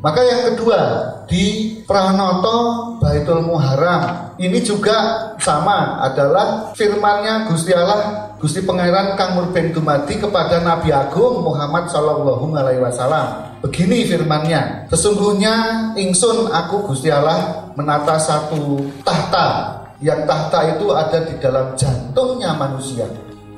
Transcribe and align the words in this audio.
Maka 0.00 0.24
yang 0.24 0.42
kedua 0.52 0.80
di 1.28 1.76
Pranoto 1.84 2.56
Baitul 2.96 3.44
Muharram 3.44 4.32
ini 4.40 4.64
juga 4.64 5.28
sama 5.36 6.00
adalah 6.00 6.72
firmannya 6.72 7.52
Gusti 7.52 7.76
Allah 7.76 8.32
Gusti 8.40 8.64
Pangeran 8.64 9.12
Kang 9.20 9.36
Murben 9.36 9.76
Dumadi 9.76 10.16
kepada 10.16 10.64
Nabi 10.64 10.88
Agung 10.88 11.44
Muhammad 11.44 11.92
Shallallahu 11.92 12.48
Alaihi 12.56 12.80
Wasallam. 12.80 13.60
Begini 13.60 14.08
firmannya, 14.08 14.88
sesungguhnya 14.88 15.52
ingsun 16.00 16.48
aku 16.48 16.88
Gusti 16.88 17.12
Allah 17.12 17.68
menata 17.76 18.16
satu 18.16 18.80
tahta 19.04 19.76
yang 20.00 20.24
tahta 20.24 20.72
itu 20.72 20.88
ada 20.96 21.28
di 21.28 21.36
dalam 21.36 21.76
jantungnya 21.76 22.56
manusia. 22.56 23.04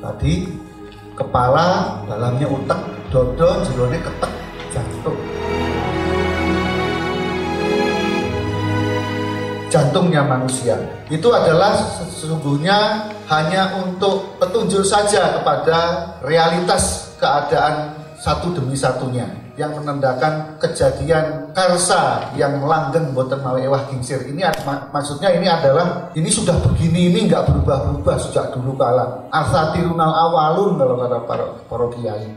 Tadi 0.03 0.51
kepala, 1.15 2.03
dalamnya 2.11 2.51
utak, 2.51 2.83
dodo, 3.15 3.63
jerone 3.63 4.03
ketek, 4.03 4.33
jantung. 4.75 5.32
Jantungnya 9.73 10.21
manusia. 10.21 10.77
Itu 11.09 11.33
adalah 11.33 11.73
sesungguhnya 12.13 13.09
hanya 13.33 13.81
untuk 13.81 14.37
petunjuk 14.37 14.85
saja 14.85 15.41
kepada 15.41 15.79
realitas 16.21 17.17
keadaan 17.17 17.97
satu 18.21 18.53
demi 18.53 18.77
satunya 18.77 19.25
yang 19.57 19.73
menandakan 19.77 20.57
kejadian 20.61 21.53
karsa 21.57 22.33
yang 22.37 22.61
langgeng 22.65 23.17
boten 23.17 23.41
mawe 23.41 23.61
ewah 23.61 23.89
gingsir. 23.89 24.21
Ini 24.29 24.53
mak 24.69 24.93
maksudnya 24.93 25.33
ini 25.33 25.49
adalah 25.49 26.13
ini 26.13 26.29
sudah 26.29 26.57
begini 26.61 27.09
ini 27.09 27.33
nggak 27.33 27.49
berubah-berubah 27.49 28.17
sejak 28.29 28.53
dulu 28.53 28.77
kala. 28.77 29.29
Asatirunal 29.33 30.13
awalun 30.13 30.77
kalau 30.77 30.97
kata 31.01 31.19
para, 31.25 31.47
para 31.69 31.87
kiai. 31.97 32.29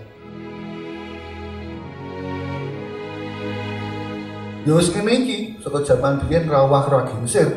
Wis 4.66 4.90
kene 4.90 5.14
saka 5.66 5.82
zaman 5.82 6.22
biyen 6.30 6.46
rawah 6.46 6.86
ra 6.86 7.10
gingsir. 7.10 7.50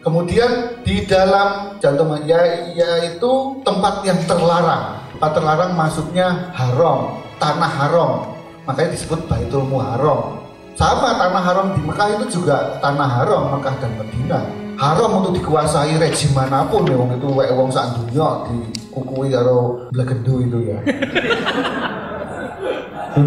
Kemudian 0.00 0.80
di 0.80 1.04
dalam 1.04 1.76
jantung 1.76 2.16
ya 2.24 2.40
yaitu 2.72 3.60
tempat 3.60 4.00
yang 4.00 4.16
terlarang. 4.24 4.96
Tempat 5.12 5.30
terlarang 5.36 5.76
maksudnya 5.76 6.48
haram 6.56 7.20
tanah 7.36 7.68
haram. 7.68 8.32
Makanya 8.64 8.96
disebut 8.96 9.28
Baitul 9.28 9.68
Muharram. 9.68 10.40
Sama 10.72 11.20
tanah 11.20 11.42
haram 11.44 11.66
di 11.76 11.84
Mekah 11.84 12.16
itu 12.16 12.40
juga 12.40 12.80
tanah 12.80 13.20
haram 13.20 13.52
Mekah 13.52 13.76
dan 13.76 13.92
Medina. 14.00 14.40
Haram 14.80 15.20
untuk 15.20 15.36
dikuasai 15.36 16.00
rejim 16.00 16.32
mana 16.32 16.64
pun 16.64 16.88
ya 16.88 16.96
wong 16.96 17.20
itu 17.20 17.28
wae 17.36 17.52
wong 17.52 17.68
sak 17.68 18.00
dunya 18.00 18.48
dikukui 18.48 19.28
karo 19.28 19.92
blegendu 19.92 20.40
itu 20.40 20.58
ya. 20.72 20.78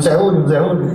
Sewu, 0.02 0.32
nun 0.32 0.48
sewu. 0.48 0.90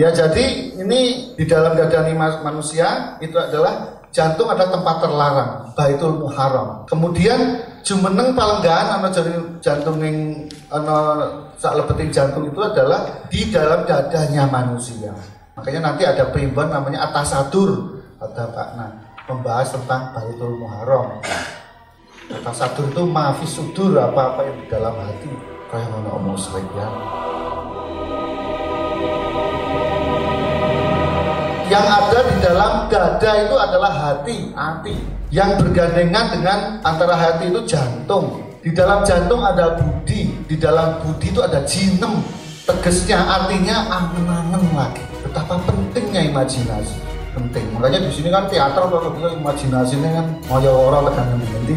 Ya 0.00 0.08
jadi 0.08 0.72
ini 0.80 1.28
di 1.36 1.44
dalam 1.44 1.76
dadani 1.76 2.16
manusia 2.16 3.20
itu 3.20 3.36
adalah 3.36 4.00
jantung 4.08 4.48
adalah 4.48 4.72
tempat 4.72 4.96
terlarang, 5.04 5.50
Baitul 5.76 6.24
Muharram. 6.24 6.88
Kemudian 6.88 7.60
jumeneng 7.84 8.32
palenggahan 8.32 8.96
ana 8.96 9.12
jantung 9.60 10.00
yang 10.00 10.48
ana 10.72 11.20
sak 11.60 11.76
jantung 12.08 12.48
itu 12.48 12.60
adalah 12.64 13.28
di 13.28 13.52
dalam 13.52 13.84
dadanya 13.84 14.48
manusia. 14.48 15.12
Makanya 15.52 15.92
nanti 15.92 16.08
ada 16.08 16.32
primbon 16.32 16.72
namanya 16.72 17.12
Atasadur 17.12 18.00
kata 18.16 18.56
Pak 18.56 18.68
Nah 18.80 18.90
membahas 19.28 19.68
tentang 19.76 20.16
Baitul 20.16 20.64
Muharram. 20.64 21.20
Atasadur 22.40 22.88
itu 22.88 23.04
maafis 23.04 23.52
sudur 23.52 24.00
apa-apa 24.00 24.48
yang 24.48 24.56
di 24.64 24.66
dalam 24.72 24.96
hati 24.96 25.28
kayak 25.68 25.92
mana 25.92 26.08
omong 26.16 26.40
sering 26.40 26.64
ya. 26.72 26.88
Yang 31.70 31.86
ada 31.86 32.18
di 32.26 32.36
dalam 32.42 32.72
dada 32.90 33.30
itu 33.46 33.54
adalah 33.54 33.92
hati, 33.94 34.50
hati 34.58 34.98
yang 35.30 35.54
bergandengan 35.54 36.34
dengan 36.34 36.58
antara 36.82 37.14
hati 37.14 37.46
itu 37.54 37.62
jantung. 37.62 38.42
Di 38.60 38.74
dalam 38.76 39.06
jantung 39.06 39.40
ada 39.40 39.78
budi, 39.78 40.34
di 40.44 40.58
dalam 40.58 41.00
budi 41.00 41.30
itu 41.32 41.40
ada 41.40 41.62
jinem. 41.64 42.20
Tegasnya 42.66 43.16
artinya 43.16 43.88
angen-angen 43.88 44.62
lagi. 44.76 45.00
Betapa 45.24 45.56
pentingnya 45.64 46.28
imajinasi. 46.28 46.98
Penting. 47.30 47.62
Makanya 47.78 48.04
di 48.04 48.10
sini 48.10 48.28
kan 48.28 48.50
teater 48.50 48.90
kalau 48.90 49.14
kita 49.14 49.38
imajinasinya 49.38 50.10
kan 50.12 50.26
mau 50.50 50.60
orang 50.60 51.08
tekan 51.08 51.26
nanti. 51.38 51.74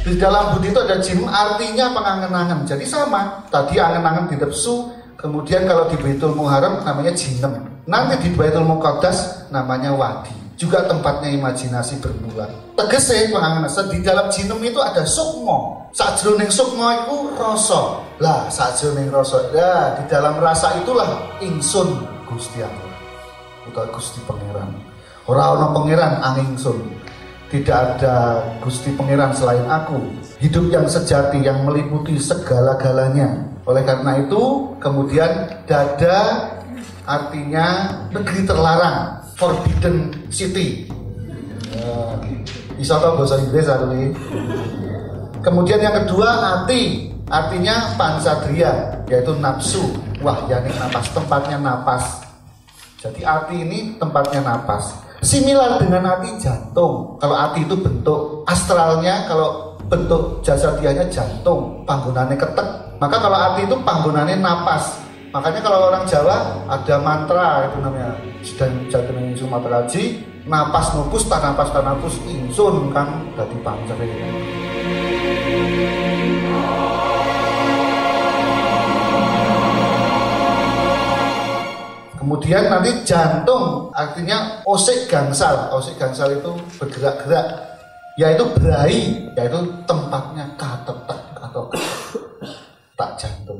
Di 0.00 0.16
dalam 0.16 0.56
budi 0.56 0.72
itu 0.72 0.80
ada 0.80 0.96
jim, 0.96 1.28
artinya 1.28 1.92
pengangen-angen. 1.92 2.64
Jadi 2.64 2.88
sama. 2.88 3.44
Tadi 3.52 3.76
angen-angen 3.76 4.32
di 4.32 4.36
nafsu, 4.40 4.88
kemudian 5.20 5.68
kalau 5.68 5.92
di 5.92 6.00
Baitul 6.00 6.32
Muharram 6.32 6.80
namanya 6.88 7.12
jinem. 7.12 7.68
Nanti 7.84 8.16
di 8.24 8.30
Baitul 8.32 8.64
Muqaddas 8.64 9.50
namanya 9.52 9.92
wadi. 9.92 10.32
Juga 10.56 10.88
tempatnya 10.88 11.32
imajinasi 11.36 12.00
bermula. 12.00 12.48
Tegese 12.76 13.28
pengangen 13.28 13.68
di 13.68 13.98
dalam 14.00 14.32
jinem 14.32 14.60
itu 14.64 14.80
ada 14.80 15.04
sukmo. 15.04 15.88
Sajroning 15.92 16.48
sukmo 16.48 16.88
itu 16.88 17.16
rasa. 17.36 18.00
Lah, 18.20 18.48
sajroning 18.48 19.12
rasa. 19.12 19.52
Ya, 19.52 20.00
di 20.00 20.04
dalam 20.08 20.40
rasa 20.40 20.80
itulah 20.80 21.36
insun 21.44 22.08
Gusti 22.24 22.64
Allah. 22.64 22.92
Bukan 23.68 23.88
Gusti 23.92 24.20
Pangeran. 24.24 24.90
Orang-orang 25.28 25.70
pangeran 25.76 26.12
angin 26.24 26.56
sun 26.56 26.80
tidak 27.50 27.98
ada 27.98 28.46
Gusti 28.62 28.94
Pangeran 28.94 29.34
selain 29.34 29.66
aku. 29.66 29.98
Hidup 30.38 30.70
yang 30.70 30.86
sejati 30.86 31.42
yang 31.42 31.66
meliputi 31.66 32.14
segala-galanya. 32.16 33.50
Oleh 33.66 33.82
karena 33.82 34.22
itu, 34.22 34.72
kemudian 34.78 35.60
dada 35.66 36.46
artinya 37.04 37.90
negeri 38.14 38.46
terlarang, 38.46 39.26
forbidden 39.34 40.14
city. 40.30 40.86
Uh, 41.74 42.16
bisa 42.78 42.96
tahu 43.02 43.20
bahasa 43.20 43.42
Inggris 43.42 43.66
ini. 43.66 44.14
Kemudian 45.42 45.82
yang 45.82 46.06
kedua 46.06 46.28
hati, 46.38 47.12
artinya 47.28 47.98
pansatria, 47.98 49.04
yaitu 49.10 49.34
nafsu. 49.42 49.90
Wah, 50.22 50.46
ya 50.46 50.62
ini 50.62 50.72
napas, 50.78 51.10
tempatnya 51.10 51.58
napas. 51.58 52.04
Jadi 53.00 53.24
hati 53.24 53.56
ini 53.58 53.78
tempatnya 53.98 54.44
napas. 54.44 55.09
Similar 55.20 55.76
dengan 55.76 56.08
hati 56.08 56.32
jantung. 56.40 57.20
Kalau 57.20 57.36
hati 57.36 57.68
itu 57.68 57.76
bentuk 57.76 58.40
astralnya, 58.48 59.28
kalau 59.28 59.76
bentuk 59.84 60.40
jasadianya 60.40 61.12
jantung, 61.12 61.84
panggunannya 61.84 62.40
ketek. 62.40 62.96
Maka 62.96 63.16
kalau 63.20 63.36
hati 63.36 63.68
itu 63.68 63.76
panggunannya 63.84 64.40
napas. 64.40 64.96
Makanya 65.30 65.60
kalau 65.62 65.92
orang 65.92 66.08
Jawa 66.08 66.66
ada 66.66 66.96
mantra 66.98 67.68
itu 67.70 67.78
namanya 67.84 68.16
sedang 68.42 68.72
jatuh 68.90 69.14
Sumatera 69.36 69.86
Haji, 69.86 70.02
napas 70.48 70.96
nupus 70.96 71.28
tanapas 71.28 71.70
tanapus 71.70 72.16
insun 72.26 72.90
kan 72.90 73.28
dari 73.36 73.56
pancere. 73.62 74.08
Kemudian 82.30 82.70
nanti 82.70 82.94
jantung 83.02 83.90
artinya 83.90 84.62
osik 84.62 85.10
gangsal. 85.10 85.66
Osik 85.74 85.98
gangsal 85.98 86.30
itu 86.38 86.54
bergerak-gerak 86.78 87.74
yaitu 88.14 88.46
berai, 88.54 89.26
yaitu 89.34 89.58
tempatnya 89.82 90.46
katetek 90.54 91.18
atau 91.42 91.66
tak 92.94 93.18
jantung. 93.18 93.58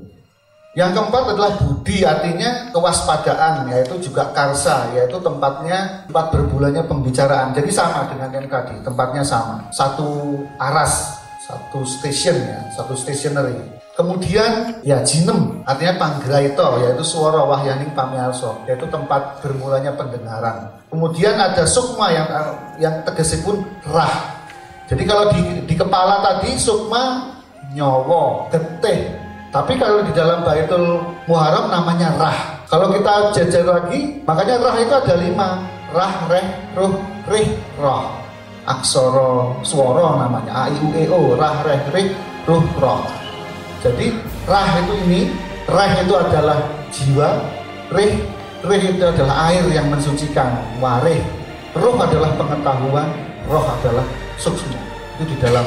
Yang 0.79 1.03
keempat 1.03 1.35
adalah 1.35 1.59
budi 1.59 2.07
artinya 2.07 2.71
kewaspadaan 2.71 3.75
yaitu 3.75 3.99
juga 4.07 4.31
karsa 4.31 4.95
yaitu 4.95 5.19
tempatnya 5.19 6.07
tempat 6.07 6.31
berbulannya 6.31 6.87
pembicaraan. 6.87 7.51
Jadi 7.51 7.75
sama 7.75 8.07
dengan 8.07 8.31
yang 8.31 8.47
tadi, 8.47 8.79
tempatnya 8.87 9.27
sama. 9.27 9.67
Satu 9.75 10.39
aras, 10.63 11.19
satu 11.43 11.83
station 11.83 12.39
ya, 12.39 12.71
satu 12.79 12.95
stationery. 12.95 13.80
Kemudian 14.01 14.81
ya 14.81 15.05
jinem 15.05 15.61
artinya 15.69 16.01
panggraito 16.01 16.81
yaitu 16.81 17.05
suara 17.05 17.45
wahyaning 17.45 17.93
pamiarso 17.93 18.65
yaitu 18.65 18.89
tempat 18.89 19.45
bermulanya 19.45 19.93
pendengaran. 19.93 20.73
Kemudian 20.89 21.37
ada 21.37 21.69
sukma 21.69 22.09
yang 22.09 22.25
yang 22.81 23.05
tegesipun 23.05 23.61
rah. 23.93 24.41
Jadi 24.89 25.05
kalau 25.05 25.29
di, 25.37 25.69
di 25.69 25.77
kepala 25.77 26.25
tadi 26.25 26.57
sukma 26.57 27.29
nyowo, 27.77 28.49
getih. 28.49 29.13
Tapi 29.53 29.77
kalau 29.77 30.01
di 30.01 30.17
dalam 30.17 30.49
baitul 30.49 31.05
muharram 31.29 31.69
namanya 31.69 32.09
rah. 32.17 32.39
Kalau 32.73 32.89
kita 32.97 33.37
jajar 33.37 33.69
lagi, 33.69 34.25
makanya 34.25 34.65
rah 34.65 34.77
itu 34.81 34.95
ada 34.97 35.15
lima. 35.21 35.49
Rah, 35.93 36.15
reh, 36.31 36.47
ruh, 36.73 36.97
rih, 37.29 37.53
roh. 37.77 38.09
Aksoro, 38.65 39.61
suara 39.61 40.25
namanya. 40.25 40.55
A, 40.55 40.63
I, 40.71 40.79
U, 40.79 40.89
E, 40.95 41.05
O. 41.11 41.35
Rah, 41.35 41.67
reh, 41.67 41.83
rih, 41.93 42.15
ruh, 42.47 42.63
roh. 42.79 43.20
Jadi 43.81 44.13
rah 44.45 44.69
itu 44.85 44.93
ini, 45.09 45.21
rah 45.65 45.93
itu 46.05 46.13
adalah 46.13 46.59
jiwa, 46.93 47.31
rih, 47.97 48.13
rih 48.61 48.83
itu 48.93 49.05
adalah 49.05 49.49
air 49.49 49.65
yang 49.73 49.89
mensucikan, 49.89 50.61
warih. 50.85 51.21
Roh 51.73 51.97
adalah 51.97 52.35
pengetahuan, 52.37 53.09
roh 53.49 53.65
adalah 53.65 54.05
suksma. 54.37 54.77
Itu 55.17 55.33
di 55.33 55.37
dalam 55.41 55.65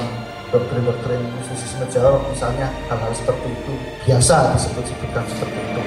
doktrin-doktrin 0.53 1.25
mistisisme 1.41 1.89
Jawa 1.89 2.21
misalnya 2.29 2.69
hal-hal 2.85 3.09
seperti 3.17 3.49
itu 3.49 3.73
biasa 4.05 4.53
disebut-sebutkan 4.53 5.25
seperti 5.33 5.59
itu. 5.73 5.81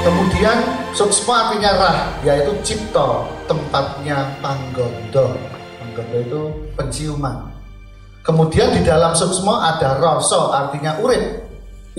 Kemudian 0.00 0.64
suksma 0.96 1.52
artinya 1.52 1.76
rah, 1.76 1.98
yaitu 2.24 2.56
cipto, 2.64 3.28
tempatnya 3.44 4.32
panggondo. 4.40 5.36
Panggondo 5.76 6.16
itu 6.16 6.40
penciuman. 6.72 7.52
Kemudian 8.24 8.72
di 8.72 8.80
dalam 8.80 9.12
suksma 9.12 9.76
ada 9.76 10.00
roso, 10.00 10.56
artinya 10.56 10.96
urip. 11.04 11.44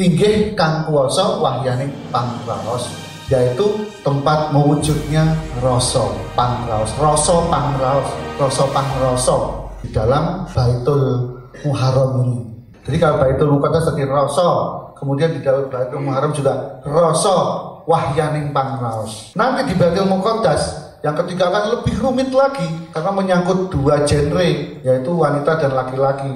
Inggih 0.01 0.57
kang 0.57 0.89
kuwasa 0.89 1.37
wahyaning 1.45 1.93
pangraos, 2.09 2.89
yaitu 3.29 3.85
tempat 4.01 4.49
mewujudnya 4.49 5.37
roso, 5.61 6.17
pangraos, 6.33 6.89
roso 6.97 7.45
pangraos, 7.53 8.09
roso 8.41 8.65
pangroso 8.73 9.37
di 9.85 9.93
dalam 9.93 10.49
Baitul 10.49 11.37
Muharram 11.61 12.17
ini. 12.25 12.49
Jadi 12.81 12.97
kalau 12.97 13.21
Baitul 13.21 13.53
Muqaddas 13.53 13.93
tadi 13.93 14.09
roso, 14.09 14.49
kemudian 14.97 15.37
di 15.37 15.45
dalam 15.45 15.69
Baitul 15.69 16.01
Muharram 16.01 16.33
juga 16.33 16.81
roso 16.81 17.69
wahyaning 17.85 18.51
pangraos. 18.51 19.31
Nanti 19.37 19.71
di 19.71 19.75
Baitul 19.77 20.09
Muqaddas 20.09 20.93
yang 21.01 21.17
ketiga 21.25 21.49
akan 21.49 21.81
lebih 21.81 21.95
rumit 21.97 22.29
lagi 22.29 22.65
karena 22.93 23.11
menyangkut 23.13 23.73
dua 23.73 24.05
genre 24.05 24.49
yaitu 24.81 25.11
wanita 25.13 25.57
dan 25.57 25.71
laki-laki. 25.73 26.33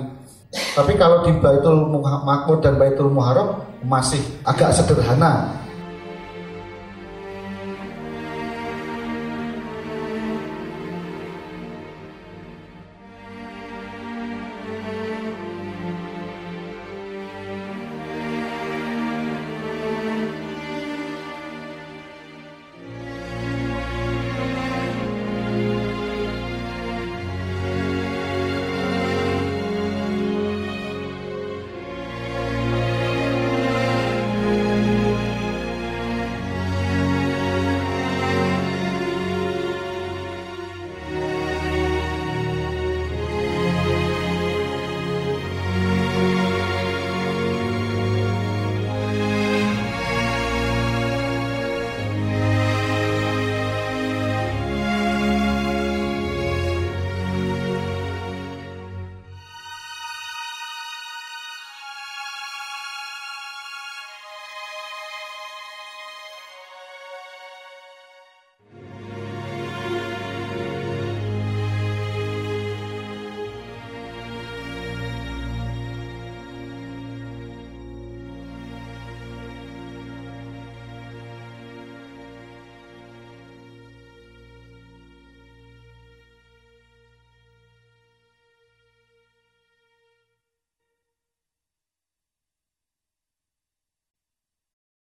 Tapi 0.56 0.96
kalau 0.96 1.28
di 1.28 1.36
Baitul 1.38 1.92
Makmur 2.00 2.64
dan 2.64 2.80
Baitul 2.80 3.12
Muharram 3.12 3.62
masih 3.84 4.22
agak 4.48 4.72
sederhana 4.72 5.65